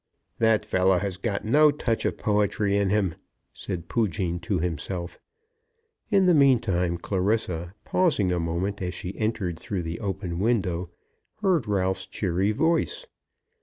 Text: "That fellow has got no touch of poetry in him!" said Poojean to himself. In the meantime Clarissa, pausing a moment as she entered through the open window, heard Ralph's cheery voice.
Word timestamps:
"That 0.39 0.65
fellow 0.65 0.97
has 0.97 1.17
got 1.17 1.45
no 1.45 1.69
touch 1.69 2.05
of 2.05 2.17
poetry 2.17 2.75
in 2.75 2.89
him!" 2.89 3.13
said 3.53 3.87
Poojean 3.87 4.39
to 4.39 4.57
himself. 4.57 5.19
In 6.09 6.25
the 6.25 6.33
meantime 6.33 6.97
Clarissa, 6.97 7.75
pausing 7.85 8.31
a 8.31 8.39
moment 8.39 8.81
as 8.81 8.95
she 8.95 9.15
entered 9.15 9.59
through 9.59 9.83
the 9.83 9.99
open 9.99 10.39
window, 10.39 10.89
heard 11.43 11.67
Ralph's 11.67 12.07
cheery 12.07 12.51
voice. 12.51 13.05